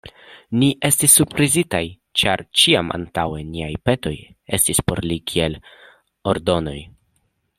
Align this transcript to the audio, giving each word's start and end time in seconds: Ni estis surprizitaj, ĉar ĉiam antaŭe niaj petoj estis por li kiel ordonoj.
Ni 0.61 0.67
estis 0.87 1.17
surprizitaj, 1.19 1.81
ĉar 2.21 2.43
ĉiam 2.61 2.89
antaŭe 2.99 3.43
niaj 3.51 3.69
petoj 3.89 4.15
estis 4.59 4.83
por 4.89 5.03
li 5.11 5.21
kiel 5.33 5.61
ordonoj. 6.35 6.77